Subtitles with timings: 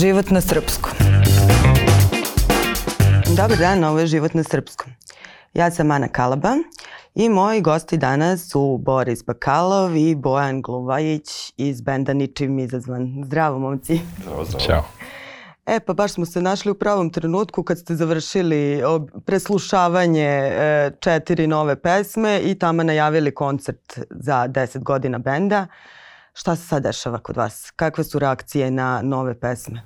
[0.00, 0.92] Život na srpskom.
[3.36, 4.92] Dobar dan, ovo je Život na srpskom.
[5.54, 6.54] Ja sam Ana Kalaba
[7.14, 13.22] i moji gosti danas su Boris Bakalov i Bojan Gluvajić iz benda Ničim izazvan.
[13.24, 14.00] Zdravo, momci.
[14.22, 14.64] Zdravo, zdravo.
[14.64, 14.84] Ćao.
[15.66, 18.82] E, pa baš smo se našli u pravom trenutku kad ste završili
[19.24, 25.66] preslušavanje e, četiri nove pesme i tamo najavili koncert za 10 godina benda.
[26.34, 27.70] Šta se sad dešava kod vas?
[27.76, 29.82] Kakve su reakcije na nove pesme?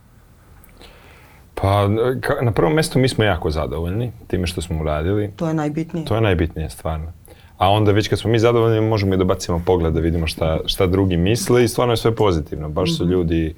[1.55, 1.89] Pa
[2.21, 5.33] ka, na prvom mjestu mi smo jako zadovoljni time što smo uradili.
[5.37, 6.07] To je najbitnije.
[6.07, 7.13] To je najbitnije stvarno.
[7.59, 10.59] A onda već kad smo mi zadovoljni možemo i da bacimo pogled da vidimo šta,
[10.67, 12.69] šta drugi misle i stvarno je sve pozitivno.
[12.69, 13.55] Baš su ljudi,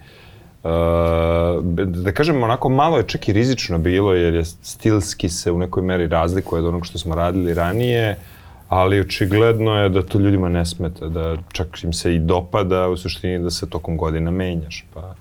[0.63, 0.71] uh,
[1.87, 5.83] da kažem onako malo je čak i rizično bilo jer je stilski se u nekoj
[5.83, 8.17] meri razlikuje od onog što smo radili ranije,
[8.69, 12.97] ali očigledno je da to ljudima ne smeta, da čak im se i dopada u
[12.97, 14.87] suštini da se tokom godina menjaš.
[14.95, 15.15] Pa,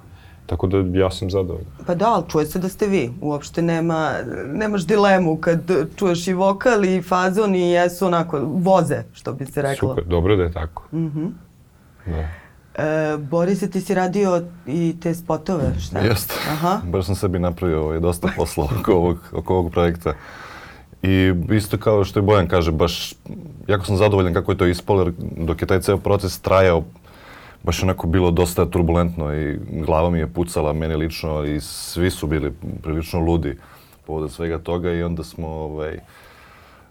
[0.45, 1.71] tako da ja sam zadovoljan.
[1.85, 3.11] Pa da, ali čuje se da ste vi.
[3.21, 4.11] Uopšte nema,
[4.45, 9.61] nemaš dilemu kad čuješ i vokal i fazon i jesu onako, voze, što bi se
[9.61, 9.89] reklo.
[9.89, 10.83] Super, dobro da je tako.
[10.91, 11.27] Mm
[12.05, 12.27] da.
[12.83, 15.99] E, Borise, ti si radio i te spotove, šta?
[15.99, 16.33] Jeste.
[16.51, 16.79] Aha.
[16.83, 20.13] Baš sam sebi napravio ovaj, dosta posla oko ovog, oko ovog projekta.
[21.05, 23.13] I isto kao što je Bojan kaže, baš
[23.67, 26.83] jako sam zadovoljan kako je to ispalo, jer dok je taj ceo proces trajao,
[27.63, 32.27] baš onako bilo dosta turbulentno i glava mi je pucala, meni lično i svi su
[32.27, 32.53] bili
[32.83, 33.57] prilično ludi
[34.07, 35.99] povodom svega toga i onda smo ovaj,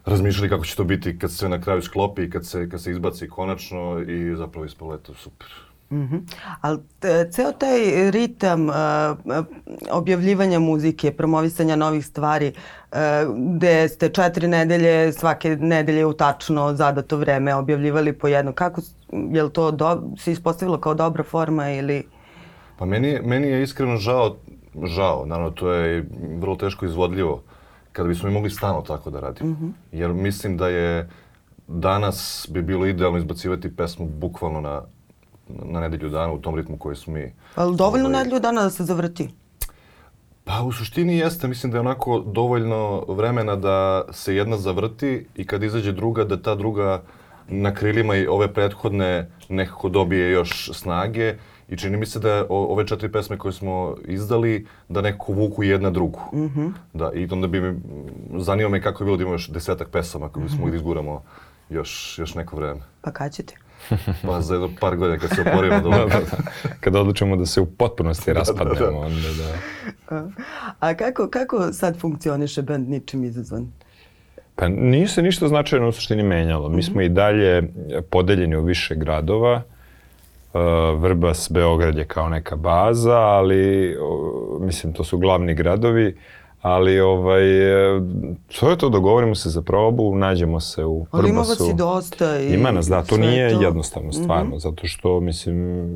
[0.05, 2.91] razmišljali kako će to biti kad se na kraju sklopi i kad se, kad se
[2.91, 5.47] izbaci konačno i zapravo ispalo je to super.
[5.91, 6.17] Mhm.
[6.61, 8.75] Ali te- ceo taj ritam uh,
[9.91, 12.84] objavljivanja muzike, promovisanja novih stvari, uh,
[13.47, 19.43] gde ste četiri nedelje, svake nedelje u tačno zadato vreme objavljivali po jedno, kako, je
[19.43, 22.03] li to do, se ispostavilo kao dobra forma ili...
[22.77, 24.35] Pa meni, je- meni je iskreno žao,
[24.85, 27.43] žao, naravno to je vrlo teško izvodljivo,
[27.91, 29.55] kada bismo mi mogli stalno tako da radimo.
[29.91, 31.09] Jer mislim da je
[31.67, 34.81] danas bi bilo idealno izbacivati pesmu bukvalno na,
[35.47, 37.33] na nedelju dana u tom ritmu koji smo mi.
[37.55, 39.29] Ali dovoljno ovaj, nedelju dana da se zavrti?
[40.45, 45.45] Pa u suštini jeste, mislim da je onako dovoljno vremena da se jedna zavrti i
[45.45, 47.01] kad izađe druga, da ta druga
[47.47, 51.35] na krilima i ove prethodne nekako dobije još snage
[51.69, 55.89] i čini mi se da ove četiri pesme koje smo izdali da nekako vuku jedna
[55.89, 56.19] drugu.
[56.93, 57.79] Da, i onda bi mi,
[58.41, 61.23] zanima me kako je bilo da imamo još desetak pesama koje bismo mogli da izguramo
[61.69, 62.81] još, još neko vreme.
[63.01, 63.64] Pa kad ćete?
[64.25, 66.37] Pa za jedno par godina kad se oporimo da, Da, da, da.
[66.79, 70.27] Kada odlučimo da se u potpunosti raspadnemo, onda da...
[70.79, 73.71] A kako, kako sad funkcioniše band Ničim izazvan?
[74.55, 76.69] Pa nije se ništa značajno u suštini menjalo.
[76.69, 77.63] Mi smo i dalje
[78.09, 79.61] podeljeni u više gradova.
[80.53, 80.61] Uh,
[81.01, 83.95] Vrbas, Beograd je kao neka baza, ali
[84.59, 86.15] mislim to su glavni gradovi.
[86.61, 87.43] Ali ovaj,
[88.59, 92.39] to je to, dogovorimo se za probu, nađemo se u Ali ima vas i dosta.
[92.39, 93.55] I Ima nas, da, to nije to.
[93.55, 93.63] Mhm.
[93.63, 95.87] jednostavno stvarno, zato što, mislim,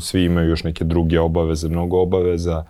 [0.00, 2.64] svi imaju još neke druge obaveze, mnogo obaveza,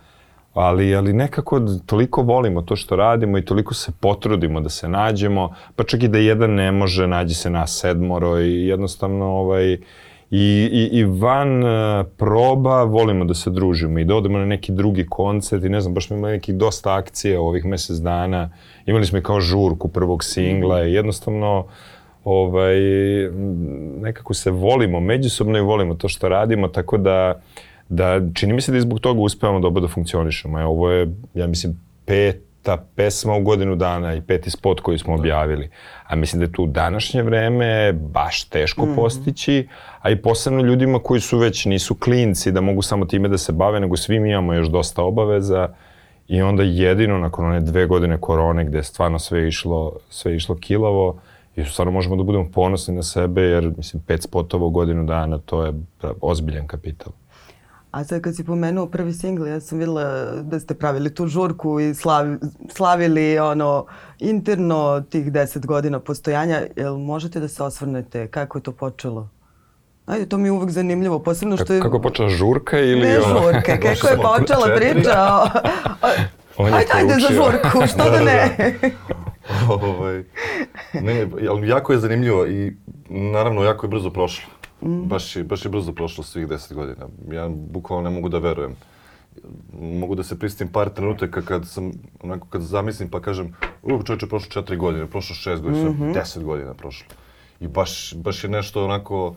[0.53, 5.55] ali, ali nekako toliko volimo to što radimo i toliko se potrudimo da se nađemo,
[5.75, 9.77] pa čak i da jedan ne može, nađe se nas sedmoro i jednostavno ovaj,
[10.31, 14.71] I, i, i van uh, proba volimo da se družimo i da odemo na neki
[14.71, 18.49] drugi koncert i ne znam, baš smo imali nekih dosta akcije ovih mjesec dana.
[18.85, 21.65] Imali smo i kao žurku prvog singla i jednostavno
[22.23, 22.77] ovaj,
[24.01, 27.41] nekako se volimo međusobno i volimo to što radimo, tako da,
[27.89, 30.59] da čini mi se da i zbog toga uspevamo dobro da funkcionišemo.
[30.59, 31.79] Evo, ovo je, ja mislim,
[32.59, 35.69] peta pesma u godinu dana i peti spot koji smo objavili.
[36.07, 39.67] A mislim da je tu u današnje vreme baš teško postići,
[40.01, 43.51] a i posebno ljudima koji su već nisu klinci da mogu samo time da se
[43.51, 45.69] bave, nego svi mi imamo još dosta obaveza
[46.27, 50.55] i onda jedino nakon one dve godine korone gde je stvarno sve išlo, sve išlo
[50.55, 51.19] kilavo
[51.55, 55.37] i stvarno možemo da budemo ponosni na sebe jer mislim pet spotova u godinu dana
[55.37, 55.73] to je
[56.21, 57.13] ozbiljan kapital.
[57.91, 61.79] A sad kad si pomenuo prvi singl, ja sam videla da ste pravili tu žurku
[61.79, 62.37] i slavi,
[62.69, 63.85] slavili ono
[64.19, 66.61] interno tih deset godina postojanja.
[66.75, 69.29] Jel možete da se osvrnete kako je to počelo?
[70.05, 71.81] Ajde, to mi je uvek zanimljivo, posebno što je...
[71.81, 73.41] Kako je počela žurka ili Ne ono?
[73.41, 75.47] žurka, kako je počela priča o...
[76.63, 78.55] Ajde, ajde za žurku, što da ne?
[79.81, 80.23] ovaj,
[80.93, 81.27] ne,
[81.63, 82.73] jako je zanimljivo i
[83.09, 84.58] naravno jako je brzo prošlo.
[84.81, 87.07] Baš, je, baš je brzo prošlo svih deset godina.
[87.31, 88.75] Ja bukvalno ne mogu da verujem.
[89.79, 91.91] Mogu da se pristim par trenutaka kad sam,
[92.23, 93.53] onako kad zamislim pa kažem,
[93.83, 97.07] u čovječe, prošlo četiri godine, prošlo šest godina, mm deset godina prošlo.
[97.59, 99.35] I baš, baš je nešto onako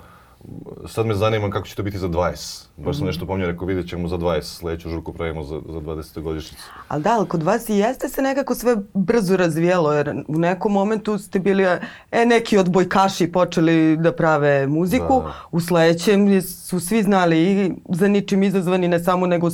[0.89, 2.67] sad me zanima kako će to biti za 20.
[2.77, 6.21] Baš sam nešto pomnio, rekao vidjet ćemo za 20, sledeću žurku pravimo za, za 20.
[6.23, 6.65] godišnicu.
[6.89, 10.73] Ali da, ali kod vas i jeste se nekako sve brzo razvijelo, jer u nekom
[10.73, 11.65] momentu ste bili,
[12.11, 15.33] e, neki odbojkaši počeli da prave muziku, Da.
[15.51, 19.51] u sledećem su svi znali i za ničim izazvani, ne samo nego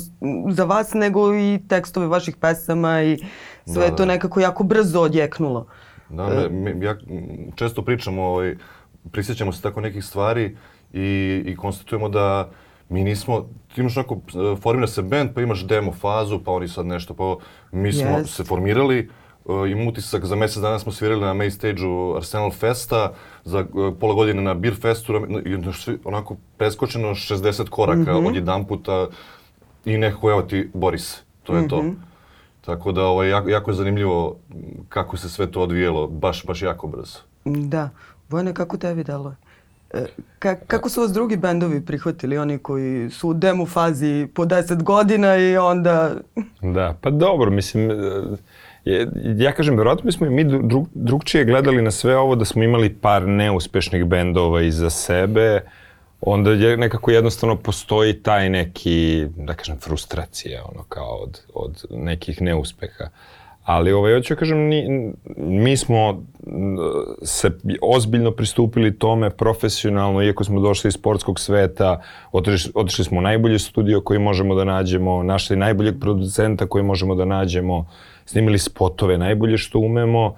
[0.51, 3.17] za vas, nego i tekstove vaših pesama i
[3.65, 4.05] sve Da, je to da.
[4.05, 5.65] nekako jako brzo odjeknulo.
[6.09, 6.95] Da, me, ja
[7.55, 8.55] često pričamo, ovaj,
[9.11, 10.57] prisjećamo se tako nekih stvari
[10.93, 12.49] i, i konstatujemo da
[12.89, 13.45] mi nismo,
[13.75, 17.13] ti imaš onako, e, formira se band, pa imaš demo fazu, pa oni sad nešto,
[17.13, 17.35] pa
[17.71, 18.35] mi smo Jest.
[18.35, 19.09] se formirali,
[19.49, 23.13] e, imam utisak, za mjesec dana smo svirali na main stage-u Arsenal Festa,
[23.43, 23.65] za e,
[23.99, 25.13] pola godine na Beer Festu,
[25.45, 25.55] i
[26.03, 29.07] onako preskočeno 60 koraka od jedan puta
[29.85, 31.83] i nekako, evo ti, Boris, to je to.
[32.61, 34.37] Tako da ovaj, jako, jako je zanimljivo
[34.89, 37.19] kako se sve to odvijelo, baš, baš jako brzo.
[37.45, 37.89] Da.
[38.29, 39.29] Vojne, kako tebi dalo?
[39.29, 39.48] E,
[40.39, 44.83] ka, kako su vas drugi bendovi prihvatili, oni koji su u demo fazi po 10
[44.83, 46.15] godina i onda...
[46.61, 47.95] Da, pa dobro, mislim, e,
[48.85, 49.07] je,
[49.37, 52.93] ja kažem, verovatno bismo i mi drug, drugčije gledali na sve ovo da smo imali
[52.93, 55.61] par neuspešnih bendova iza sebe,
[56.21, 62.41] onda je nekako jednostavno postoji taj neki, da kažem, frustracija, ono, kao od, od nekih
[62.41, 63.09] neuspeha.
[63.69, 66.23] Ali ovaj, hoću da kažem, ni, mi smo
[67.23, 67.51] se
[67.81, 72.01] ozbiljno pristupili tome profesionalno, iako smo došli iz sportskog sveta,
[72.31, 77.15] otišli, otišli smo u najbolji studio koji možemo da nađemo, našli najboljeg producenta koji možemo
[77.15, 77.85] da nađemo,
[78.25, 80.35] snimili spotove najbolje što umemo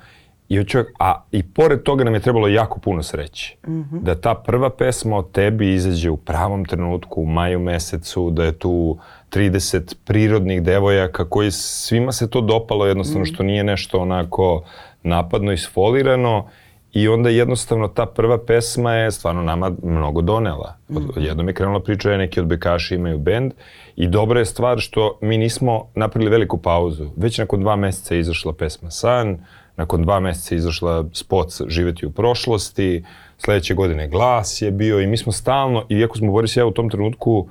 [0.51, 3.55] i hoću, a i pored toga nam je trebalo jako puno sreće.
[3.91, 8.51] Da ta prva pesma o tebi izađe u pravom trenutku, u maju mesecu, da je
[8.51, 8.97] tu
[9.29, 14.63] 30 prirodnih devojaka koji svima se to dopalo jednostavno što nije nešto onako
[15.03, 16.47] napadno isfolirano
[16.93, 20.77] i onda jednostavno ta prva pesma je stvarno nama mnogo donela.
[20.95, 23.53] Od, jednom je krenula priča da neki odbekaši imaju bend
[23.95, 27.09] i dobra je stvar što mi nismo napravili veliku pauzu.
[27.15, 29.37] Već nakon dva meseca je izašla pesma San,
[29.81, 33.03] nakon dva meseca izašla spot Živeti u prošlosti,
[33.37, 36.71] sledeće godine Glas je bio i mi smo stalno, iako smo Boris i ja u
[36.71, 37.47] tom trenutku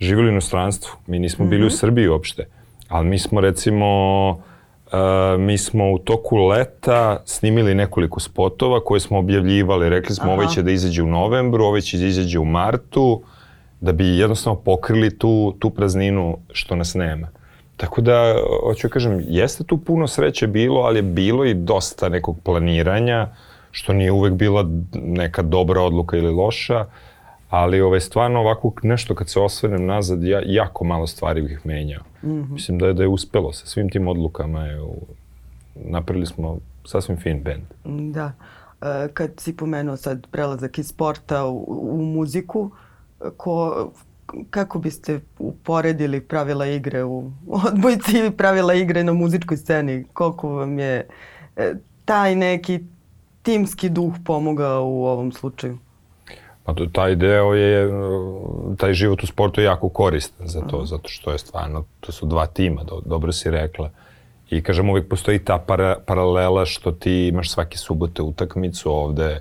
[0.00, 2.46] živjeli u inostranstvu, mi nismo bili u Srbiji uopšte,
[2.88, 3.86] ali mi smo recimo
[4.86, 9.88] Uh, mi smo u toku leta snimili nekoliko spotova koje smo objavljivali.
[9.88, 13.22] Rekli smo ovaj će da izađe u novembru, ovaj će da izađe u martu,
[13.80, 17.28] da bi jednostavno pokrili tu, tu prazninu što nas nema.
[17.76, 22.08] Tako da, hoću da kažem, jeste tu puno sreće bilo, ali je bilo i dosta
[22.08, 23.28] nekog planiranja,
[23.70, 26.86] što nije uvek bila neka dobra odluka ili loša,
[27.50, 32.02] ali ovaj, stvarno ovako nešto kad se osvrnem nazad, ja jako malo stvari bih menjao.
[32.22, 34.64] Mislim da je, da je uspelo sa svim tim odlukama.
[34.64, 34.96] Je, u,
[35.74, 37.64] napravili smo sasvim fin band.
[38.14, 38.32] Da.
[38.82, 42.70] E, kad si pomenuo sad prelazak iz sporta u, u muziku,
[43.36, 43.90] ko,
[44.50, 50.04] kako biste uporedili pravila igre u odbojci i pravila igre na muzičkoj sceni?
[50.12, 51.08] Koliko vam je
[51.56, 51.74] e,
[52.04, 52.80] taj neki
[53.42, 55.78] timski duh pomogao u ovom slučaju?
[56.64, 57.90] Pa to, taj deo je,
[58.76, 62.26] taj život u sportu je jako koristan za to, zato što je stvarno, to su
[62.26, 63.90] dva tima, do, dobro si rekla.
[64.50, 69.40] I kažem, uvijek postoji ta para, paralela što ti imaš svake subote utakmicu ovde,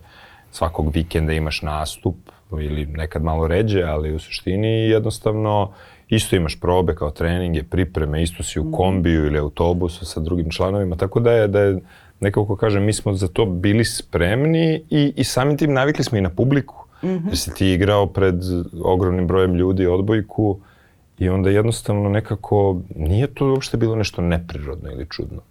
[0.51, 2.15] svakog vikenda imaš nastup,
[2.51, 5.71] ili nekad malo ređe, ali u suštini jednostavno
[6.09, 10.95] isto imaš probe kao treninge, pripreme, isto si u kombiju ili autobusu sa drugim članovima,
[10.95, 11.79] tako da je, da je
[12.19, 16.21] nekako kažem, mi smo za to bili spremni i, i samim tim navikli smo i
[16.21, 16.85] na publiku.
[17.25, 18.35] Jer si ti igrao pred
[18.83, 20.59] ogromnim brojem ljudi odbojku
[21.19, 25.41] i onda jednostavno nekako nije to uopšte bilo nešto neprirodno ili čudno.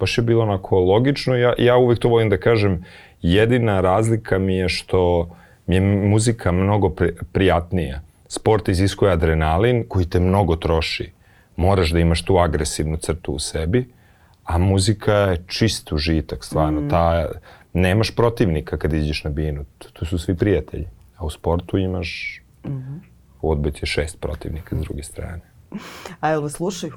[0.00, 1.36] Baš je bilo onako logično.
[1.36, 2.84] Ja, ja uvek to volim da kažem,
[3.22, 5.30] jedina razlika mi je što
[5.72, 8.00] je muzika mnogo pri, prijatnija.
[8.28, 11.12] Sport iziskuje adrenalin koji te mnogo troši.
[11.56, 13.88] Moraš da imaš tu agresivnu crtu u sebi,
[14.44, 16.88] a muzika je čist užitak, stvarno.
[16.90, 17.28] Ta,
[17.72, 20.88] nemaš protivnika kad iđeš na binu, tu, su svi prijatelji.
[21.16, 22.40] A u sportu imaš,
[23.42, 25.40] u odbojci je šest protivnika s druge strane.
[26.20, 26.92] A jel vas slušaju?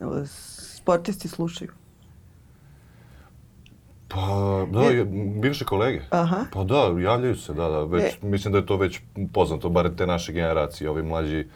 [0.00, 0.30] Jel vas
[0.76, 1.70] sportisti slušaju?
[4.14, 4.26] Pa,
[4.70, 5.04] da, je-
[5.40, 6.00] bivše kolege.
[6.10, 6.44] Aha.
[6.52, 9.00] Pa da, javljaju se, da, da, već, mislim da je to već
[9.32, 11.46] poznato, bar te naše generacije, ovi mlađi,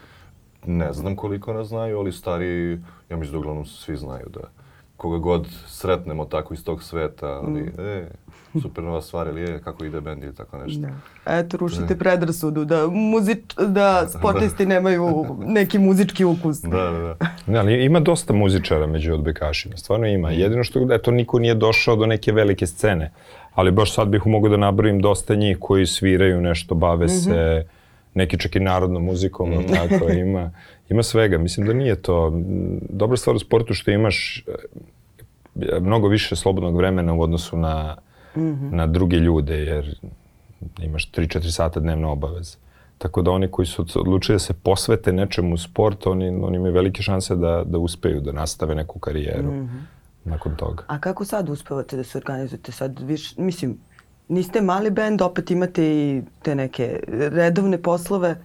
[0.67, 2.73] ne znam koliko nas znaju, ali stari,
[3.11, 4.41] ja mislim da uglavnom svi znaju da
[4.97, 8.07] koga god sretnemo tako iz tog sveta, ali, e,
[8.63, 10.81] super nova stvar, ili je, kako ide bend ili tako nešto.
[10.81, 11.39] Da.
[11.39, 13.39] Eto, rušite predrasudu da, muzič,
[13.79, 16.61] da sportisti nemaju neki muzički ukus.
[16.61, 17.17] Da, da, da.
[17.47, 20.31] Ne, ali ima dosta muzičara među odbekašima, stvarno ima.
[20.31, 23.13] Jedino što eto, niko nije došao do neke velike scene.
[23.55, 27.65] Ali baš sad bih mogao da nabrojim dosta njih koji sviraju nešto, bave se,
[28.15, 29.67] neki čak i narodnom muzikom, mm.
[29.75, 30.51] tako, ima,
[30.89, 31.39] ima svega.
[31.39, 32.33] Mislim da nije to.
[32.91, 34.45] Dobra stvar u sportu što imaš
[35.57, 37.97] e, mnogo više slobodnog vremena u odnosu na,
[38.37, 38.73] mm -hmm.
[38.73, 39.99] na druge ljude, jer
[40.83, 42.57] imaš 3-4 sata dnevno obaveze.
[42.99, 46.73] Tako da oni koji su odlučili da se posvete nečemu u sport, oni, oni imaju
[46.73, 49.81] velike šanse da, da uspeju, da nastave neku karijeru mm -hmm.
[50.25, 50.85] nakon toga.
[50.87, 52.73] A kako sad uspevate da se organizujete?
[52.73, 53.79] Sad viš, mislim,
[54.29, 58.37] niste mali bend, opet imate i te neke redovne poslove.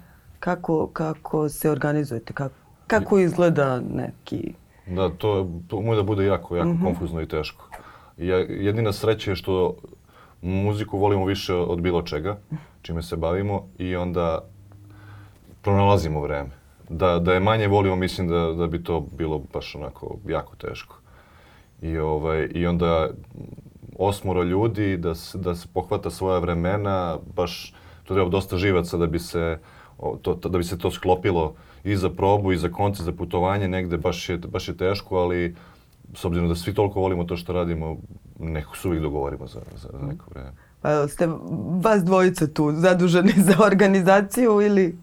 [0.42, 2.34] Kako, kako se organizujete?
[2.34, 2.56] Kako,
[2.88, 4.54] kako izgleda neki...
[4.88, 6.84] Da, to, to može da bude jako, jako mm -hmm.
[6.84, 7.70] konfuzno i teško.
[8.18, 9.76] Ja, jedina sreća je što
[10.42, 12.38] muziku volimo više od bilo čega,
[12.82, 14.40] čime se bavimo i onda
[15.62, 16.50] pronalazimo vreme.
[16.90, 20.96] Da, da je manje volimo, mislim da, da bi to bilo baš onako jako teško.
[21.82, 23.10] I, ovaj, i onda
[23.98, 29.08] osmoro ljudi, da se, da se pohvata svoja vremena, baš to treba dosta živaca da
[29.08, 29.58] bi se,
[30.22, 31.54] to, da bi se to sklopilo
[31.84, 35.56] i za probu i za koncert, za putovanje, negde baš je, baš je teško, ali
[36.14, 37.98] s obzirom da svi toliko volimo to što radimo,
[38.40, 40.52] neko se uvijek dogovorimo za, za, za neko vreme.
[40.82, 41.30] Pa ste
[41.84, 44.98] vas dvojica tu zaduženi za organizaciju ili...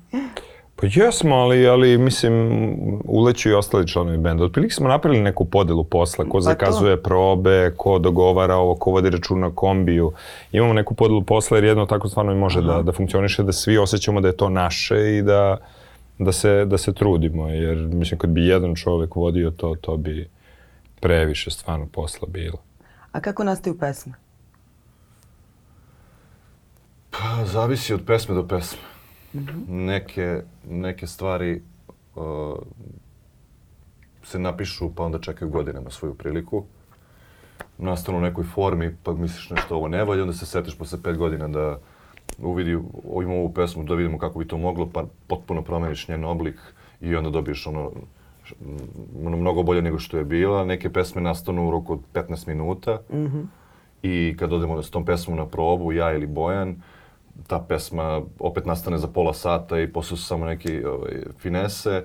[0.81, 2.63] Pa jesmo, ali, ali mislim,
[3.05, 4.45] uleću i ostali članovi benda.
[4.45, 7.03] Otprilike smo napravili neku podelu posla, ko pa zakazuje to.
[7.03, 10.13] probe, ko dogovara ovo, ko vodi račun na kombiju.
[10.53, 13.79] Imamo neku podelu posla jer jedno tako stvarno i može da, da funkcioniše, da svi
[13.79, 15.57] osjećamo da je to naše i da,
[16.19, 17.49] da, se, da se trudimo.
[17.49, 20.29] Jer mislim, kad bi jedan čovek vodio to, to bi
[21.01, 22.59] previše stvarno posla bilo.
[23.13, 24.13] A kako nastaju pesme?
[27.11, 28.98] Pa, zavisi od pesme do pesme.
[29.35, 29.69] Mm -hmm.
[29.69, 31.63] Neke, neke stvari
[32.15, 32.59] uh,
[34.23, 36.65] se napišu pa onda čekaju godinama svoju priliku.
[37.79, 41.17] Nastanu u nekoj formi pa misliš nešto ovo ne valja, onda se setiš posle pet
[41.17, 41.79] godina da
[42.39, 42.71] uvidi,
[43.05, 46.57] imamo ovu pesmu, da vidimo kako bi to moglo, pa potpuno promeniš njen oblik
[47.01, 47.93] i onda dobiješ ono
[49.25, 50.65] ono mnogo bolje nego što je bila.
[50.65, 53.47] Neke pesme nastanu u roku od 15 minuta mm -hmm.
[54.03, 56.77] i kad odemo s tom pesmom na probu, ja ili Bojan,
[57.47, 62.05] ta pesma opet nastane za pola sata i posle su samo neke ovaj, finese,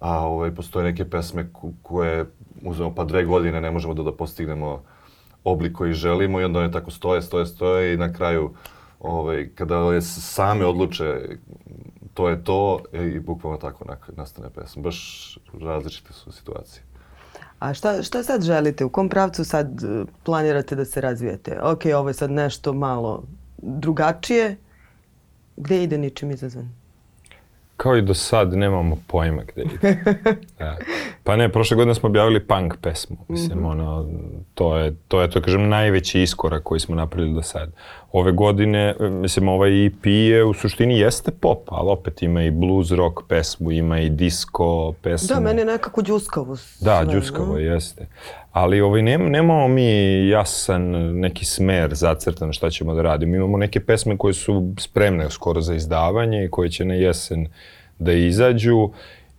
[0.00, 1.50] a ovaj, postoje neke pesme
[1.82, 2.26] koje
[2.62, 4.82] uzmemo pa dve godine ne možemo da, da postignemo
[5.44, 8.50] oblik koji želimo i onda one tako stoje, stoje, stoje i na kraju
[9.00, 11.20] ovaj, kada same odluče
[12.14, 13.84] to je to e, i bukvalno tako
[14.16, 14.82] nastane pesma.
[14.82, 16.82] Baš različite su situacije.
[17.58, 18.84] A šta, šta sad želite?
[18.84, 21.60] U kom pravcu sad e, planirate da se razvijete?
[21.62, 23.22] Ok, ovo je sad nešto malo
[23.58, 24.56] drugačije.
[25.60, 26.68] Gde ide ničim izazvan?
[27.76, 29.96] Kao i do sad, nemamo pojma gde ide.
[30.58, 30.76] da.
[31.30, 33.16] Pa ne, prošle godine smo objavili punk pesmu.
[33.28, 33.70] Mislim, mm -hmm.
[33.70, 34.08] ono,
[34.54, 37.72] to je, to je, to kažem, najveći iskorak koji smo napravili do sad.
[38.12, 42.90] Ove godine, mislim, ovaj EP je u suštini jeste pop, ali opet ima i blues
[42.90, 45.34] rock pesmu, ima i disco pesmu.
[45.34, 46.56] Da, meni je nekako džuskavo.
[46.80, 47.58] Da, džuskavo, no?
[47.58, 48.06] jeste.
[48.52, 53.36] Ali ovaj, nem, nemamo mi jasan neki smer zacrtan šta ćemo da radimo.
[53.36, 57.48] Imamo neke pesme koje su spremne skoro za izdavanje i koje će na jesen
[57.98, 58.90] da izađu.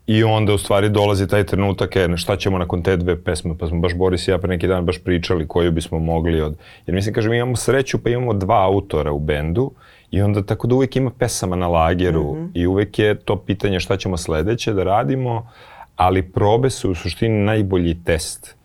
[0.08, 3.68] I onda u stvari dolazi taj trenutak, e, šta ćemo nakon te dve pesme, pa
[3.68, 6.58] smo baš Boris i ja pre neki dan baš pričali koju bismo mogli od...
[6.88, 9.72] Jer mislim, kažem, imamo sreću pa imamo dva autora u bendu
[10.12, 12.50] i onda tako da uvek ima pesama na lageru mm -hmm.
[12.54, 15.50] i uvek je to pitanje šta ćemo sledeće da radimo,
[15.96, 18.56] ali probe su u suštini najbolji test.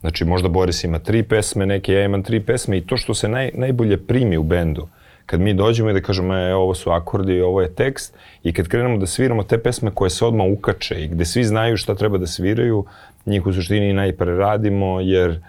[0.00, 3.28] Znači, možda Boris ima tri pesme, neke ja imam tri pesme i to što se
[3.28, 4.88] naj, najbolje primi u bendu
[5.26, 8.68] kad mi dođemo i da kažemo e, ovo su akordi, ovo je tekst i kad
[8.68, 12.18] krenemo da sviramo te pesme koje se odmah ukače i gde svi znaju šta treba
[12.18, 12.84] da sviraju,
[13.26, 15.40] njih u suštini najpre radimo jer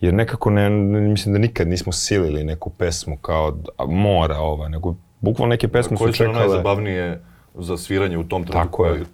[0.00, 3.56] jer nekako ne, mislim da nikad nismo silili neku pesmu kao
[3.86, 6.34] mora ova, nego bukvalno neke pesme su čekale.
[6.34, 7.20] Koje su najzabavnije
[7.54, 8.82] za sviranje u tom trenutku?
[8.82, 9.04] Tako je.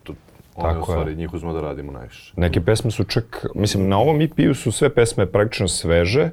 [0.55, 1.17] One Tako stvari je.
[1.17, 2.33] njih uzmo da radimo najviše.
[2.37, 6.31] Neke pesme su čak, mislim, na ovom EP-u su sve pesme praktično sveže,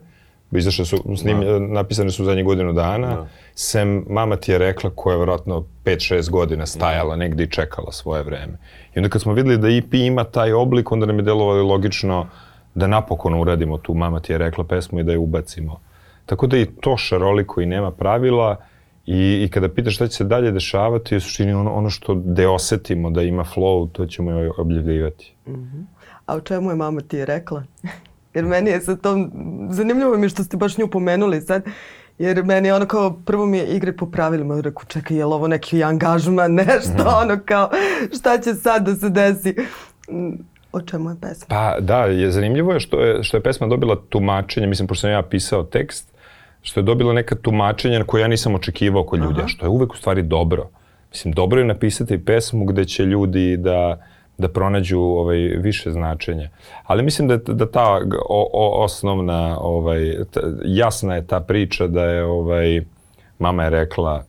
[0.51, 1.59] izašle su, snim, da.
[1.59, 3.27] napisane su zadnje godinu dana, da.
[3.55, 7.19] sem mama ti je rekla koja je vjerojatno 5-6 godina stajala da.
[7.19, 8.57] negde i čekala svoje vreme.
[8.95, 12.27] I onda kad smo videli da EP ima taj oblik, onda nam je delovalo logično
[12.75, 15.79] da napokon uradimo tu mama ti je rekla pesmu i da je ubacimo.
[16.25, 18.55] Tako da i to šaroliko i nema pravila
[19.05, 22.47] i, i kada pitaš šta će se dalje dešavati, u suštini ono, ono što de
[22.47, 25.33] osetimo da ima flow, to ćemo joj objavljivati.
[25.47, 25.83] Mm -hmm.
[26.25, 27.63] A o čemu je mama ti je rekla?
[28.33, 29.27] Jer meni je sad to,
[29.69, 31.63] zanimljivo mi je što ste baš nju pomenuli sad,
[32.19, 35.33] jer meni je ono kao, prvo mi je igre po pravilima, rekao čekaj, je li
[35.33, 37.21] ovo neki angažman, nešto, mm.
[37.21, 37.69] ono kao,
[38.19, 39.55] šta će sad da se desi?
[40.71, 41.45] O čemu je pesma?
[41.47, 45.11] Pa da, je zanimljivo je što je, što je pesma dobila tumačenje, mislim, pošto sam
[45.11, 46.13] ja pisao tekst,
[46.61, 49.97] što je dobila neka tumačenja koje ja nisam očekivao kod ljudi, što je uvek u
[49.97, 50.69] stvari dobro.
[51.11, 53.97] mislim, dobro je napisati pesmu gde će ljudi da,
[54.39, 56.49] da pronađu ovaj, više značenja.
[56.83, 62.03] Ali mislim da, da ta o, o, osnovna, ovaj, ta, jasna je ta priča da
[62.03, 62.81] je, ovaj,
[63.39, 64.23] mama je rekla,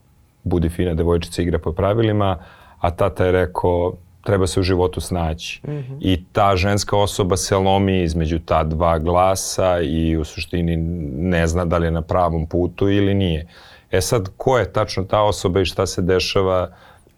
[0.45, 2.38] budi fina devojčica igra po pravilima,
[2.81, 3.93] a tata je rekao,
[4.25, 5.61] treba se u životu snaći.
[5.67, 5.99] Mm -hmm.
[6.00, 10.76] I ta ženska osoba se lomi između ta dva glasa i u suštini
[11.17, 13.47] ne zna da li je na pravom putu ili nije.
[13.90, 16.71] E sad, ko je tačno ta osoba i šta se dešava,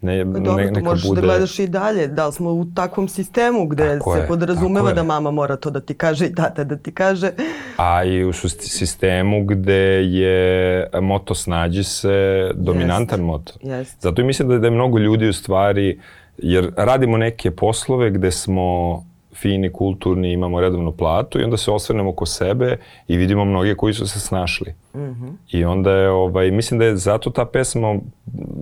[0.03, 1.21] ne, pa Dobro, ne, neka možeš da bude...
[1.21, 2.07] da gledaš i dalje.
[2.07, 5.69] Da li smo u takvom sistemu gde tako se je, podrazumeva da mama mora to
[5.69, 7.31] da ti kaže i tata da ti kaže.
[7.77, 13.53] A i u sistemu gde je moto snađi se dominantan jest, moto.
[13.61, 14.01] Jest.
[14.01, 15.99] Zato i mislim da, da je mnogo ljudi u stvari,
[16.37, 19.03] jer radimo neke poslove gde smo
[19.35, 23.93] fini, kulturni, imamo redovnu platu i onda se osvrnemo oko sebe i vidimo mnoge koji
[23.93, 24.73] su se snašli.
[24.93, 25.33] Mm -hmm.
[25.51, 27.99] I onda je, ovaj, mislim da je zato ta pesma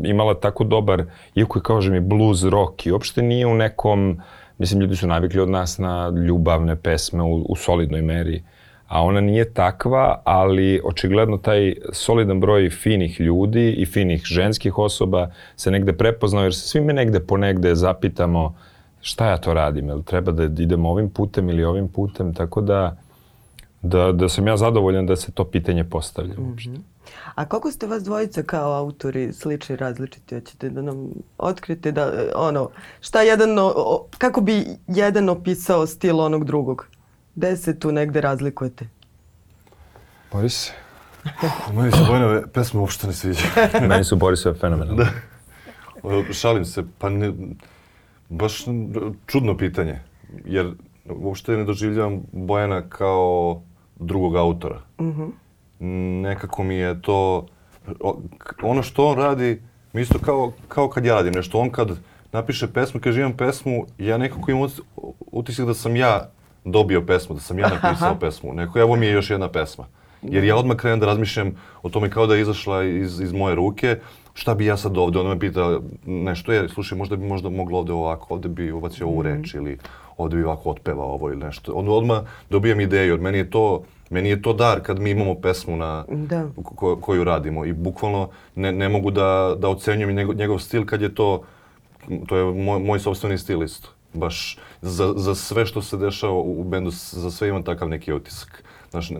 [0.03, 1.03] imala tako dobar,
[1.35, 4.19] iako je, kao mi, blues rock i uopšte nije u nekom,
[4.57, 8.43] mislim, ljudi su navikli od nas na ljubavne pesme u, u solidnoj meri,
[8.87, 15.31] a ona nije takva, ali očigledno taj solidan broj finih ljudi i finih ženskih osoba
[15.55, 18.55] se negde prepoznao, jer se svi mi negde ponegde zapitamo
[19.01, 22.97] šta ja to radim, jel treba da idem ovim putem ili ovim putem, tako da,
[23.81, 26.81] da, da sam ja zadovoljan da se to pitanje postavlja mm -hmm.
[27.35, 30.35] A koliko ste vas dvojica kao autori slični, različiti?
[30.35, 32.69] Hoćete da nam otkrite da, ono,
[33.01, 33.49] šta jedan,
[34.17, 36.87] kako bi jedan opisao stil onog drugog?
[37.35, 38.87] Gde se tu negde razlikujete?
[40.31, 40.71] Boris?
[41.75, 43.43] Meni se Bojnove pesme uopšte ne sviđa.
[43.87, 45.05] Meni su Borisove fenomenalne.
[46.03, 46.33] Da.
[46.33, 47.33] Šalim se, pa ne,
[48.31, 48.65] Baš
[49.27, 49.99] čudno pitanje,
[50.45, 50.71] jer
[51.09, 53.61] uopšte ne doživljavam Bojana kao
[53.99, 54.81] drugog autora.
[54.99, 55.31] Mm -hmm.
[56.21, 57.45] Nekako mi je to,
[58.61, 59.61] ono što on radi,
[59.93, 61.59] mi isto kao, kao kad ja radim nešto.
[61.59, 61.97] On kad
[62.31, 64.69] napiše pesmu, kaže imam pesmu, ja nekako imam
[65.31, 66.29] utisak da sam ja
[66.65, 68.53] dobio pesmu, da sam ja napisao pesmu.
[68.53, 69.85] Neko, evo mi je još jedna pesma.
[70.21, 73.55] Jer ja odmah krenem da razmišljam o tome kao da je izašla iz, iz moje
[73.55, 73.99] ruke,
[74.41, 77.79] šta bi ja sad ovde, onda me pita nešto, je, slušaj, možda bi možda moglo
[77.79, 79.77] ovde ovako, ovde bi ubacio ovu reč ili
[80.17, 81.73] ovde bi ovako otpevao ovo ili nešto.
[81.73, 85.35] Onda odmah dobijam ideju, od meni je to, meni je to dar kad mi imamo
[85.35, 86.47] pesmu na, da.
[86.63, 91.01] ko, koju radimo i bukvalno ne, ne mogu da, da ocenjujem njegov, njegov stil kad
[91.01, 91.43] je to,
[92.27, 93.89] to je moj, moj sobstveni stil isto.
[94.13, 98.63] Baš za, za sve što se dešava u bendu, za sve imam takav neki otisak.
[98.89, 99.11] Znaš,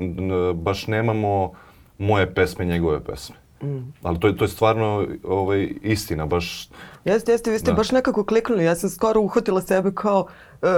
[0.56, 1.52] baš nemamo
[1.98, 3.41] moje pesme, njegove pesme.
[3.64, 3.94] Mm.
[4.04, 6.70] Ali to je, to je stvarno ovaj, istina, baš...
[7.06, 7.76] Jeste, jeste, vi ste da.
[7.76, 8.64] baš nekako kliknuli.
[8.64, 10.26] Ja sam skoro uhvatila sebe kao,
[10.62, 10.70] uh,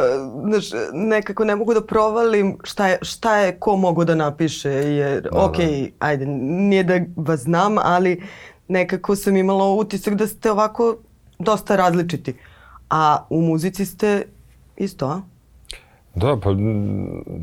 [0.43, 4.69] znaš, nekako ne mogu da provalim šta je, šta je ko mogu da napiše.
[4.69, 5.87] Jer, da, ok, da.
[5.99, 8.21] ajde, nije da vas znam, ali
[8.67, 10.95] nekako sam imala utisak da ste ovako
[11.39, 12.35] dosta različiti.
[12.89, 14.25] A u muzici ste
[14.77, 15.21] isto, a?
[16.15, 16.49] Da, pa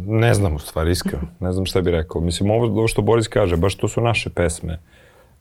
[0.06, 1.26] ne znam u stvari, iskreno.
[1.40, 2.20] Ne znam šta bih rekao.
[2.20, 4.78] Mislim, ovo, ovo što Boris kaže, baš to su naše pesme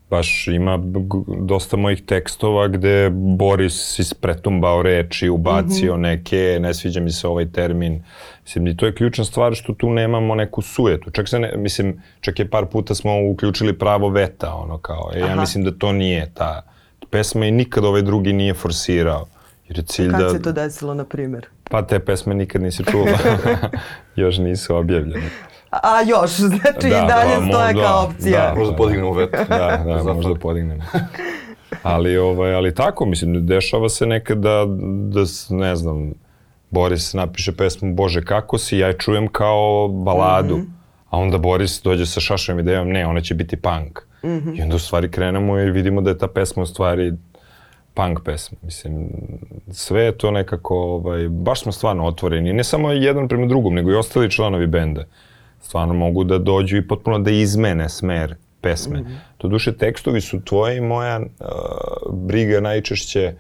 [0.10, 0.80] baš ima
[1.42, 6.02] dosta mojih tekstova gde Boris ispretumbao reči, ubacio mm -hmm.
[6.02, 8.04] neke, ne sviđa mi se ovaj termin.
[8.44, 11.12] Mislim, i to je ključna stvar što tu nemamo neku sujetu.
[11.12, 15.20] Čak se ne, mislim, čak je par puta smo uključili pravo veta, ono kao, e,
[15.20, 16.62] ja mislim da to nije ta
[17.10, 19.28] pesma i nikad ovaj drugi nije forsirao.
[19.68, 20.30] Jer je cilj Kad da...
[20.30, 21.48] se to desilo, na primjer?
[21.64, 23.18] Pa te pesme nikad nisi čula.
[24.16, 25.30] Još nisu objavljene.
[25.70, 28.54] A još, znači da, i dalje da, stoje da, kao opcija.
[28.54, 29.32] Da, možda podignemo vet.
[29.50, 30.84] Da, da, možda podignemo.
[31.84, 34.66] Ali, ovaj, ali tako, mislim, dešava se nekad da,
[35.10, 36.14] da ne znam,
[36.70, 40.70] Boris napiše pesmu Bože kako si, ja je čujem kao baladu, mm -hmm.
[41.10, 44.00] a onda Boris dođe sa šašom idejom, ne, ona će biti punk.
[44.24, 44.60] Mm -hmm.
[44.60, 47.14] I onda u stvari krenemo i vidimo da je ta pesma u stvari
[47.94, 48.58] punk pesma.
[48.62, 49.10] Mislim,
[49.72, 52.54] sve je to nekako, ovaj, baš smo stvarno otvoreni.
[52.54, 55.06] Ne samo jedan prema drugom, nego i ostali članovi benda
[55.62, 59.02] stvarno mogu da dođu i potpuno da izmene smer pesme.
[59.02, 59.18] Mm -hmm.
[59.38, 61.26] To duše tekstovi su tvoje i moja uh,
[62.14, 63.34] briga najčešće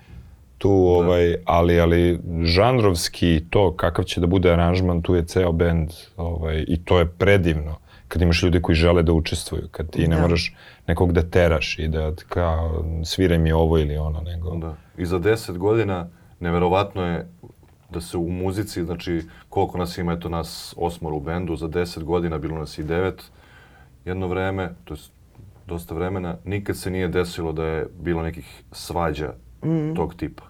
[0.58, 0.76] tu, da.
[0.76, 6.66] ovaj, ali, ali žanrovski to kakav će da bude aranžman, tu je ceo bend ovaj,
[6.68, 7.76] i to je predivno
[8.08, 10.22] kad imaš ljude koji žele da učestvuju, kad ti ne da.
[10.22, 10.56] moraš
[10.88, 14.56] nekog da teraš i da kao sviraj mi ovo ili ono, nego...
[14.56, 14.76] Da.
[14.98, 17.28] I za deset godina neverovatno je
[17.90, 22.04] da se u muzici, znači koliko nas ima, eto nas osmor u bendu, za deset
[22.04, 23.32] godina bilo nas i devet
[24.06, 25.00] jedno vreme, to je
[25.68, 29.96] dosta vremena, nikad se nije desilo da je bilo nekih svađa mm.
[29.96, 30.44] tog tipa.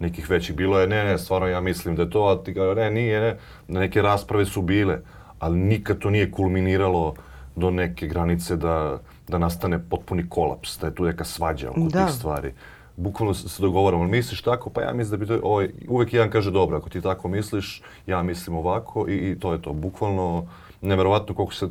[0.00, 0.56] Nekih većih.
[0.56, 3.20] Bilo je, ne, ne, stvarno ja mislim da je to, a ti kao, ne, nije,
[3.20, 3.36] ne.
[3.68, 5.00] Neke rasprave su bile,
[5.38, 7.14] ali nikad to nije kulminiralo
[7.56, 12.06] do neke granice da, da nastane potpuni kolaps, da je tu neka svađa oko da.
[12.06, 12.52] tih stvari.
[12.98, 16.50] Bukvalno se dogovaramo, misliš tako, pa ja mislim da bi to, ovaj, uvek jedan kaže
[16.50, 19.72] dobro, ako ti tako misliš, ja mislim ovako i, i to je to.
[19.72, 20.46] Bukvalno,
[20.80, 21.68] neverovatno koliko se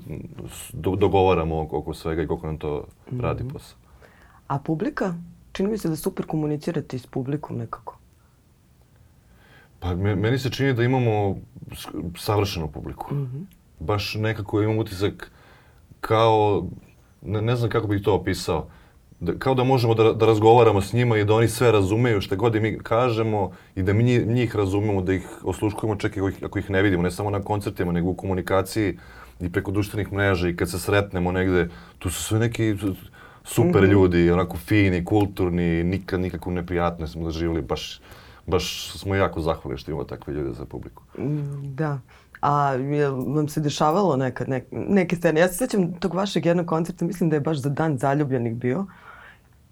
[0.73, 3.21] do, dogovaramo oko svega i koliko nam to mm -hmm.
[3.21, 3.77] radi posao.
[4.47, 5.13] A publika?
[5.51, 7.97] Čini mi se da super komunicirate s publikom nekako.
[9.79, 11.37] Pa meni se čini da imamo
[12.17, 13.15] savršenu publiku.
[13.15, 13.45] Mm -hmm.
[13.79, 15.31] Baš nekako imam utisak
[16.01, 16.67] kao,
[17.21, 18.67] ne, ne znam kako bih to opisao,
[19.19, 22.35] da, kao da možemo da, da razgovaramo s njima i da oni sve razumeju šta
[22.35, 26.43] god mi kažemo i da mi njih razumemo, da ih osluškujemo čak i ako ih,
[26.43, 28.97] ako ih ne vidimo, ne samo na koncertima, nego u komunikaciji
[29.39, 32.75] i preko društvenih mreža i kad se sretnemo negde, tu su sve neki
[33.43, 33.91] super mm -hmm.
[33.91, 38.01] ljudi, onako fini, kulturni, nikad nikakvu neprijatnost smo doživjeli, baš,
[38.47, 41.03] baš smo jako zahvalni što imamo takve ljude za publiku.
[41.63, 41.99] Da.
[42.41, 45.39] A je vam se dešavalo nekad nek, neke scene?
[45.39, 48.85] Ja se sjećam tog vašeg jednog koncerta, mislim da je baš za dan zaljubljenih bio.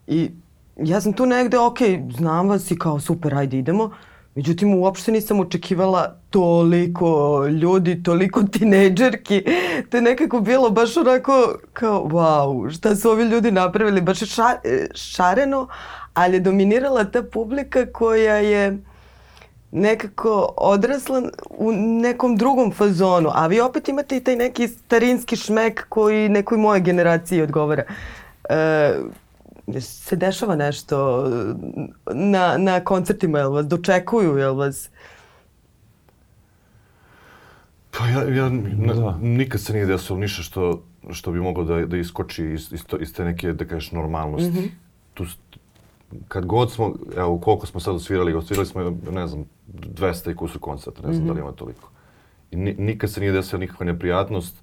[0.07, 0.31] I
[0.77, 1.77] ja sam tu negde, ok,
[2.17, 3.91] znam vas i kao super, ajde idemo.
[4.35, 9.43] Međutim, uopšte nisam očekivala toliko ljudi, toliko tinejdžerki.
[9.89, 14.01] To je nekako bilo baš onako kao, wow, šta su ovi ljudi napravili?
[14.01, 14.49] Baš je ša,
[14.93, 15.67] šareno,
[16.13, 18.77] ali je dominirala ta publika koja je
[19.71, 23.29] nekako odrasla u nekom drugom fazonu.
[23.33, 27.83] A vi opet imate i taj neki starinski šmek koji nekoj moje generaciji odgovara.
[28.49, 28.93] E,
[29.79, 31.25] se dešava nešto
[32.13, 34.89] na, na koncertima, jel vas dočekuju, jel vas...
[37.97, 38.49] Pa ja, ja
[38.93, 39.17] da.
[39.21, 42.97] nikad se nije desilo ništa što, što bi moglo da, da iskoči iz, iz, to,
[42.97, 44.49] iz te neke, da kažeš, normalnosti.
[44.49, 44.69] Mm -hmm.
[45.13, 45.25] tu,
[46.27, 50.61] kad god smo, evo, koliko smo sad osvirali, osvirali smo, ne znam, 200 i kusur
[50.61, 51.27] koncerta, ne znam mm -hmm.
[51.27, 51.89] da li ima toliko.
[52.51, 54.55] I nikad se nije desila nikakva neprijatnost,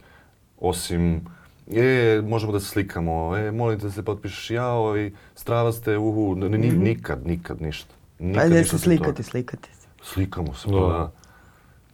[0.60, 1.20] osim
[1.70, 5.98] e, možemo da se slikamo, e, molim te da se potpišeš, jao, i strava ste,
[5.98, 6.82] uhu, ni, ni, mhm.
[6.82, 7.94] nikad, nikad ništa.
[8.18, 9.88] Nikad Ajde se slikati, slikati se.
[10.02, 11.12] Slikamo se, pa da.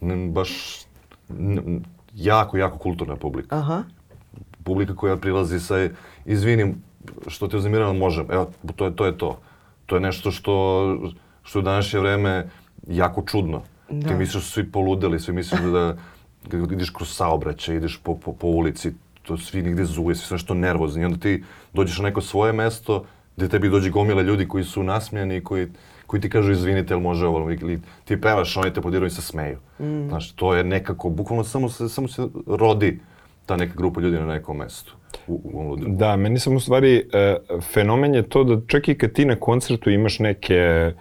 [0.00, 0.80] Ne, baš
[1.30, 3.56] n, jako, jako kulturna publika.
[3.56, 3.82] Aha.
[4.64, 5.88] Publika koja prilazi sa,
[6.24, 6.82] izvinim,
[7.26, 8.26] što te uznamirano, možem.
[8.30, 9.40] Evo, to je, to je to.
[9.86, 10.54] To je nešto što,
[11.42, 12.48] što je u današnje vreme
[12.86, 13.62] jako čudno.
[13.90, 14.08] Da.
[14.08, 15.96] Ti misliš da su svi poludeli, svi misliš da,
[16.50, 18.92] da ideš kroz saobraćaj, ideš po, po, po ulici,
[19.28, 21.02] to svi nigde zuje, svi su nešto nervozni.
[21.02, 23.04] I onda ti dođeš na neko svoje mesto
[23.36, 25.66] gde tebi dođe gomila ljudi koji su nasmijani i koji,
[26.06, 29.22] koji ti kažu izvinite, ili može ovo, ili ti pevaš, oni te podiraju i se
[29.22, 29.58] smeju.
[29.78, 30.08] Mm.
[30.08, 32.98] Znaš, to je nekako, bukvalno samo se, samo se rodi
[33.46, 34.94] ta neka grupa ljudi na nekom mestu.
[35.26, 37.36] U, u Da, meni sam u stvari, e,
[37.72, 40.92] fenomen je to da čak i kad ti na koncertu imaš neke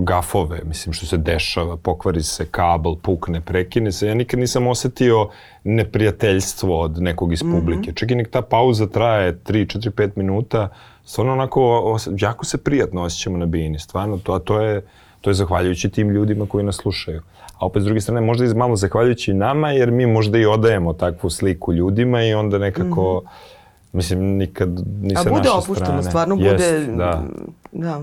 [0.00, 4.06] gafove, mislim što se dešava, pokvari se kabel, pukne, prekine se.
[4.06, 5.28] Ja nikad nisam osetio
[5.64, 7.90] neprijateljstvo od nekog iz publike.
[7.90, 7.94] Mm -hmm.
[7.94, 10.68] Čak i nek ta pauza traje 3, 4, 5 minuta,
[11.04, 14.82] stvarno onako, jako se prijatno osjećamo na bini, stvarno, to, a to je,
[15.20, 17.22] to je zahvaljujući tim ljudima koji nas slušaju.
[17.58, 20.92] A opet s druge strane, možda i malo zahvaljujući nama, jer mi možda i odajemo
[20.92, 23.92] takvu sliku ljudima i onda nekako, mm -hmm.
[23.92, 24.68] mislim, nikad
[25.02, 25.36] ni sa naše strane.
[25.36, 27.24] A bude opušteno, stvarno bude, Jest, da.
[27.72, 28.02] da.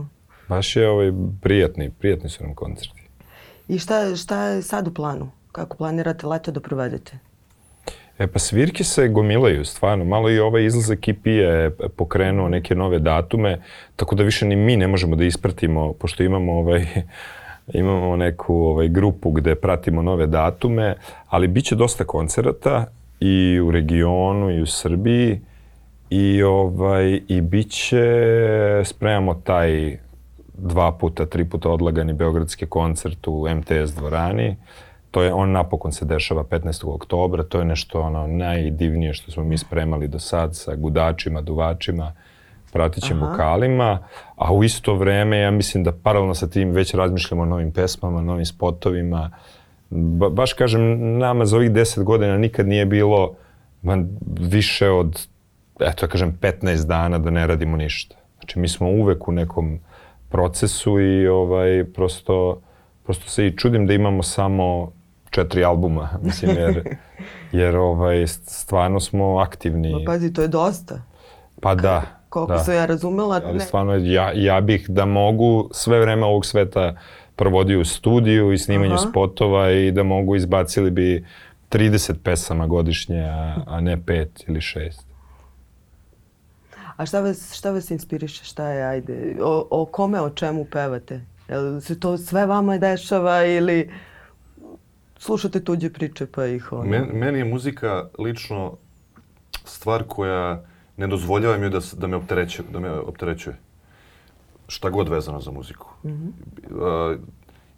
[0.50, 3.02] Baš je ovaj, prijatni, prijatni su nam koncerti.
[3.68, 5.32] I šta, šta je sad u planu?
[5.52, 7.18] Kako planirate leto da provedete?
[8.20, 10.06] E pa svirke se gomilaju, stvarno.
[10.06, 13.62] Malo i ovaj izlazak EP je pokrenuo neke nove datume,
[13.96, 16.86] tako da više ni mi ne možemo da ispratimo, pošto imamo ovaj,
[17.74, 20.96] imamo neku ovaj, grupu gde pratimo nove datume,
[21.28, 22.86] ali bit će dosta koncerata
[23.20, 25.42] i u regionu i u Srbiji
[26.10, 28.04] i, ovaj, i bit će,
[28.84, 29.98] spremamo taj
[30.58, 34.56] dva puta, tri puta odlagani beogradski koncert u MTS dvorani.
[35.12, 36.94] To je, on napokon se dešava 15.
[36.96, 42.14] oktobra, to je nešto ono najdivnije što smo mi spremali do sad sa gudačima, duvačima,
[42.74, 43.32] pratićim Aha.
[43.32, 44.00] vokalima,
[44.36, 48.22] a u isto vreme ja mislim da paralelno sa tim već razmišljamo o novim pesmama,
[48.22, 49.32] novim spotovima.
[49.90, 50.82] Ba, baš kažem,
[51.18, 53.36] nama za ovih 10 godina nikad nije bilo
[53.82, 55.28] man, više od,
[55.80, 58.16] eto ja kažem, 15 dana da ne radimo ništa.
[58.40, 59.80] Znači mi smo uvek u nekom
[60.36, 62.62] procesu i ovaj, prosto,
[63.04, 64.92] prosto se i čudim da imamo samo
[65.30, 66.98] četiri albuma, mislim, jer,
[67.52, 69.92] jer ovaj, stvarno smo aktivni.
[69.92, 71.02] Pa pazi, to je dosta.
[71.62, 72.04] Pa da.
[72.30, 72.60] Koliko da.
[72.60, 73.42] sam ja razumela.
[73.46, 73.60] Ali ne.
[73.60, 76.96] stvarno, ja, ja bih da mogu sve vreme ovog sveta
[77.36, 79.10] provodio u studiju i snimanju Aha.
[79.10, 81.26] spotova i da mogu izbacili bi
[81.72, 85.05] 30 pesama godišnje, a, a ne 5 ili 6.
[86.98, 88.46] A šta vas, šta vas inspiriše?
[88.46, 91.22] Šta je, ajde, o, o kome, o čemu pevate?
[91.50, 93.92] Jel se to sve vama dešava ili
[95.18, 96.90] slušate tuđe priče pa ih ono...
[96.90, 98.78] Men, meni je muzika lično
[99.66, 100.64] stvar koja
[100.98, 102.66] ne dozvoljava mi da, da me opterećuje.
[102.72, 103.56] Da me opterećuje.
[104.68, 105.88] šta god vezano za muziku.
[106.04, 106.32] Mm -hmm.
[107.12, 107.20] uh,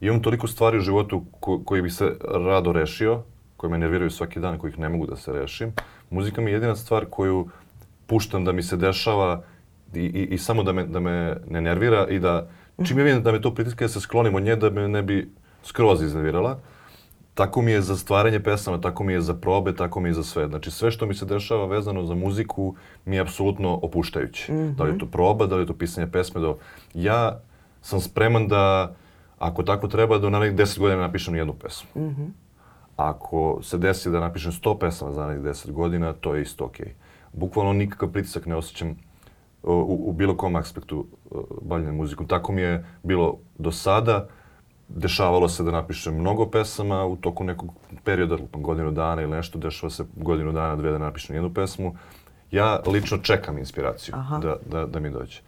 [0.02, 3.24] imam toliko stvari u životu ko, koji bi se rado rešio,
[3.58, 5.74] koje me nerviraju svaki dan, kojih ne mogu da se rešim.
[6.10, 7.50] Muzika mi je jedina stvar koju
[8.08, 9.43] puštam da mi se dešava
[9.93, 12.48] i, i, i samo da me, da me ne nervira i da
[12.86, 15.04] čim je vidim da me to pritiska, ja se sklonim od nje da me ne
[15.04, 15.32] bi
[15.63, 16.60] skroz iznervirala.
[17.34, 20.24] Tako mi je za stvaranje pesama, tako mi je za probe, tako mi je za
[20.24, 20.48] sve.
[20.48, 24.54] Znači sve što mi se dešava vezano za muziku mi je apsolutno opuštajuće.
[24.54, 24.76] Mm -hmm.
[24.76, 26.41] Da li je to proba, da li je to pisanje pesme.
[26.41, 26.54] Da...
[26.93, 27.39] Ja
[27.82, 28.96] sam spreman da,
[29.39, 31.89] ako tako treba, da u narednih 10 godina napišem jednu pesmu.
[31.96, 32.30] Mm -hmm.
[32.96, 36.86] Ako se desi da napišem 100 pesama za narednih 10 godina, to je isto okej.
[36.86, 37.07] Okay.
[37.38, 38.95] Bukvalno nikakav pritisak ne osjećam
[39.63, 41.06] u, u bilo kom aspektu
[41.62, 42.28] bavljanja muzikom.
[42.28, 44.28] Tako mi je bilo do sada
[44.88, 47.69] dešavalo se da napišem mnogo pesama u toku nekog
[48.04, 51.95] perioda, godinu dana ili nešto, dešava se godinu dana, dve da napišem jednu pesmu.
[52.52, 55.39] Ja lično čekam inspiraciju da, da, da mi dođe.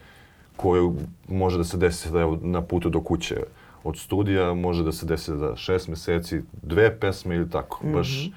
[0.55, 0.95] Koju
[1.27, 3.43] može da se desi da je na putu do kuće
[3.83, 7.79] od studija, može da se desi da šest meseci, dve pesme ili tako.
[7.83, 7.93] Mm -hmm.
[7.93, 8.29] Baš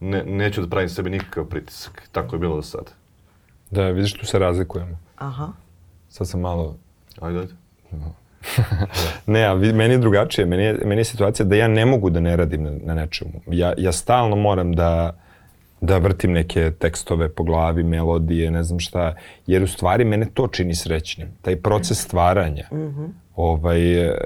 [0.00, 2.08] ne, neću da pravim sebi nikakav pritisak.
[2.12, 2.90] Tako je bilo do sada.
[3.70, 4.98] Da, vidiš, tu se razlikujemo.
[5.16, 5.48] Aha.
[6.08, 6.76] Sad sam malo...
[7.20, 7.52] Ajde, ajde.
[9.26, 10.46] ne, a meni je drugačije.
[10.46, 13.40] Meni je, meni je situacija da ja ne mogu da ne radim na, na nečemu.
[13.46, 15.16] Ja, ja stalno moram da,
[15.80, 19.14] da vrtim neke tekstove po glavi, melodije, ne znam šta,
[19.46, 21.28] jer u stvari mene to čini srećnim.
[21.42, 22.68] Taj proces stvaranja.
[22.72, 23.08] Mm -hmm.
[23.36, 23.80] ovaj,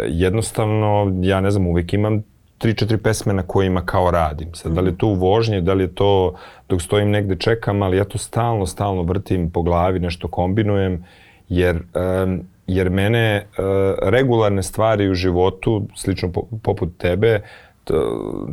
[0.07, 2.23] jednostavno, ja ne znam, uvijek imam
[2.59, 4.55] tri, četiri pesme na kojima kao radim.
[4.55, 6.35] Sad, da li je to u vožnje, da li je to
[6.69, 11.05] dok stojim negde čekam, ali ja to stalno, stalno vrtim po glavi, nešto kombinujem,
[11.49, 13.64] jer um, jer mene uh,
[14.03, 17.40] regularne stvari u životu, slično po, poput tebe,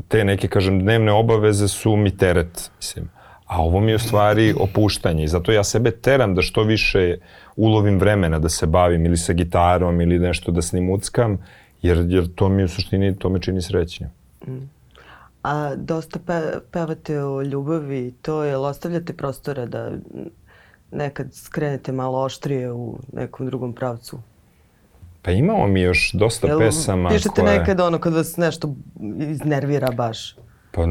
[0.07, 3.09] te neke, kažem, dnevne obaveze su mi teret, mislim.
[3.45, 7.17] A ovo mi je u stvari opuštanje i zato ja sebe teram da što više
[7.55, 11.37] ulovim vremena da se bavim ili sa gitarom ili nešto da snimuckam,
[11.83, 14.09] jer, jer to mi u suštini, to me čini srećnim.
[14.47, 14.69] Mm.
[15.43, 16.41] A dosta pe,
[16.71, 19.91] pevate o ljubavi, to je, ostavljate prostora da
[20.91, 24.19] nekad skrenete malo oštrije u nekom drugom pravcu?
[25.21, 27.59] Pa imamo mi još dosta Jel, pesama pišete koje...
[27.59, 28.75] nekad ono kad vas nešto
[29.19, 30.35] iznervira baš?
[30.71, 30.81] Pa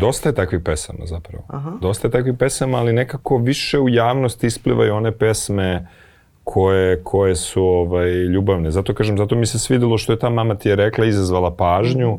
[0.00, 1.44] dosta je takvih pesama zapravo.
[1.48, 1.72] Aha.
[1.80, 5.88] Dosta je takvih pesama, ali nekako više u javnosti isplivaju one pesme
[6.44, 8.70] koje, koje su ovaj, ljubavne.
[8.70, 12.18] Zato kažem, zato mi se svidelo što je ta mama ti je rekla, izazvala pažnju,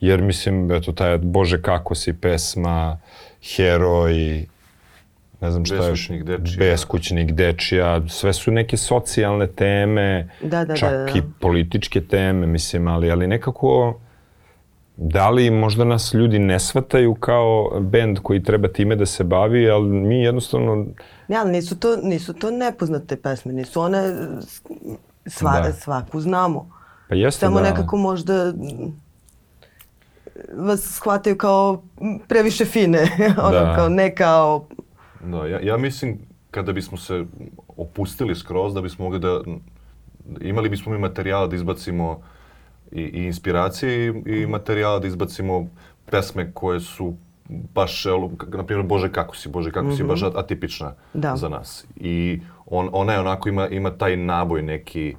[0.00, 2.98] jer mislim, eto, taj Bože kako si pesma,
[3.56, 4.46] heroj,
[5.40, 6.58] ne znam šta još, dečija.
[6.58, 11.18] beskućnik dečija, sve su neke socijalne teme, da, da, čak da, da.
[11.18, 14.00] i političke teme, mislim, ali, ali nekako,
[14.96, 19.70] da li možda nas ljudi ne shvataju kao bend koji treba time da se bavi,
[19.70, 20.86] ali mi jednostavno...
[21.28, 24.14] Ne, ali nisu to, nisu to nepoznate pesme, nisu one
[25.26, 25.72] sva, da.
[25.72, 26.70] svaku znamo.
[27.08, 27.70] Pa jeste Samo da.
[27.70, 28.52] nekako možda
[30.56, 31.82] vas shvataju kao
[32.28, 33.08] previše fine,
[33.46, 33.74] ono da.
[33.76, 34.66] kao ne kao
[35.24, 36.18] Da, ja, ja mislim
[36.50, 37.24] kada bismo se
[37.76, 39.40] opustili skroz, da bismo mogli da,
[40.40, 42.20] imali bismo mi materijala da izbacimo
[42.92, 45.66] i, i inspiracije i, i materijala da izbacimo
[46.10, 47.14] pesme koje su
[47.74, 48.04] baš,
[48.48, 49.96] na primjer, Bože kako si, Bože kako mm -hmm.
[49.96, 51.36] si, baš atipična da.
[51.36, 51.86] za nas.
[51.96, 55.16] I on, ona je onako ima, ima taj naboj neki,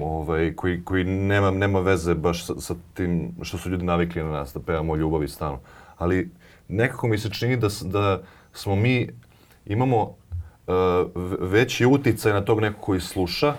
[0.00, 4.30] ovaj, koji, koji nema, nema veze baš sa, sa tim što su ljudi navikli na
[4.30, 5.60] nas, da pevamo ljubavi stano.
[5.98, 6.30] Ali
[6.68, 9.08] nekako mi se čini da, da smo mi
[9.66, 10.14] imamo uh,
[11.40, 13.54] veći uticaj na tog nekog koji sluša,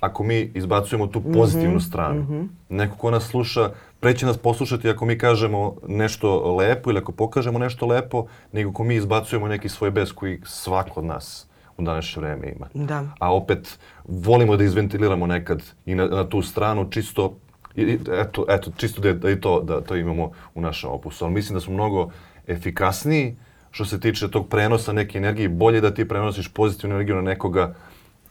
[0.00, 2.22] ako mi izbacujemo tu pozitivnu mm -hmm, stranu.
[2.22, 2.48] Mm -hmm.
[2.68, 3.70] Neko ko nas sluša,
[4.02, 8.84] preće nas poslušati ako mi kažemo nešto lepo ili ako pokažemo nešto lepo, nego ako
[8.84, 11.46] mi izbacujemo neki svoj bes koji svako od nas
[11.78, 12.66] u današnje vreme ima.
[12.74, 13.04] Da.
[13.18, 17.36] A opet volimo da izventiliramo nekad i na, na tu stranu čisto
[17.76, 21.24] i, eto, eto, čisto da, da i to, da to imamo u našem opusu.
[21.24, 22.10] Ali mislim da smo mnogo
[22.46, 23.36] efikasniji
[23.70, 27.74] što se tiče tog prenosa neke energije, bolje da ti prenosiš pozitivnu energiju na nekoga,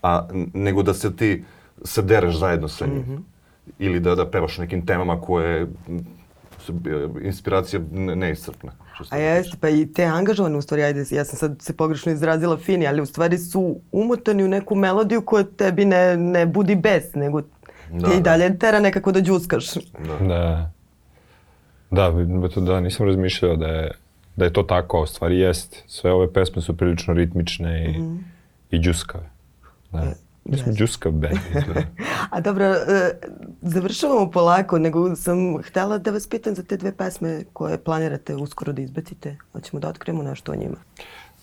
[0.04, 1.44] a, nego da se ti
[1.84, 2.98] se dereš zajedno sa njim.
[2.98, 3.32] Mm -hmm.
[3.80, 5.68] Ili da, da pevaš nekim temama koje
[6.60, 6.74] su
[7.22, 8.72] inspiracija neiscrpna.
[9.10, 12.58] A jeste, pa i te angažovane, u stvari, ajde, ja sam sad se pogrešno izrazila
[12.58, 17.14] fini, ali u stvari su umotani u neku melodiju koja tebi ne, ne budi bes,
[17.14, 18.22] nego da, te i da.
[18.22, 19.74] dalje tera nekako da džuskaš.
[20.20, 20.72] Da.
[21.92, 23.92] Da, da, da nisam razmišljao da je
[24.36, 25.84] da je to tako, a stvari jest.
[25.88, 28.20] Sve ove pesme su prilično ritmične i, mm -hmm.
[28.72, 29.30] i džuskave.
[29.92, 30.14] Da.
[30.46, 31.38] Mi smo džuskav band.
[32.32, 32.76] a dobro, uh,
[33.62, 38.74] završavamo polako, nego sam htela da vas pitam za te dve pesme koje planirate uskoro
[38.74, 39.38] da izbacite.
[39.52, 40.78] Hoćemo da otkrijemo nešto o njima.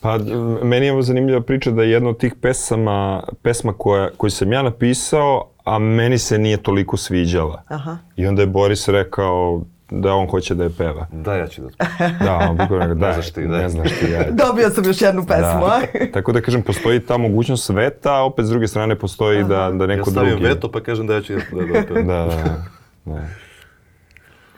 [0.00, 0.18] Pa,
[0.62, 4.52] meni je ovo zanimljiva priča da je jedna od tih pesama, pesma koja, koju sam
[4.52, 7.62] ja napisao, a meni se nije toliko sviđala.
[7.68, 7.98] Aha.
[8.16, 11.06] I onda je Boris rekao da on hoće da je peva.
[11.12, 11.68] Da, ja ću da...
[12.24, 13.62] Da, on bukvalno rekao, daj, znaš ti, daj.
[13.62, 14.30] ne znaš ti, ajde.
[14.32, 15.80] Dobio sam još jednu pesmu, a?
[16.12, 19.84] Tako da kažem, postoji ta mogućnost sveta, a opet s druge strane postoji da, da
[19.84, 20.44] Ja neko stavim drugi...
[20.44, 22.64] veto pa kažem da ja ću da, da, da, Da, da,
[23.04, 23.28] da.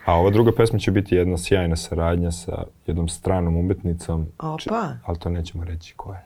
[0.05, 4.27] A ova druga pesma će biti jedna sjajna saradnja sa jednom stranom umetnicom.
[4.39, 4.89] Opa.
[5.05, 6.19] Ali to nećemo reći ko je.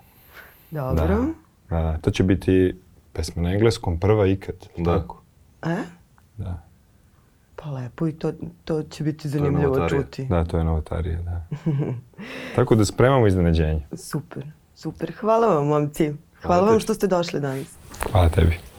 [0.71, 1.25] Dobro.
[1.69, 1.97] Da, da.
[1.97, 2.75] To će biti
[3.13, 4.55] pesma na engleskom, prva ikad.
[4.77, 4.99] Da.
[4.99, 5.21] Tako.
[5.65, 5.75] E?
[6.37, 6.64] Da.
[7.55, 8.31] Pa lepo i to,
[8.65, 10.03] to će biti zanimljivo novotarija.
[10.03, 10.25] čuti.
[10.25, 11.45] Da, to je novotarija, da.
[12.55, 13.81] Tako da spremamo iznenađenje.
[13.97, 15.13] Super, super.
[15.19, 16.03] Hvala vam, momci.
[16.05, 17.67] Hvala, Hvala vam što ste došli danas.
[18.11, 18.74] Hvala tebi.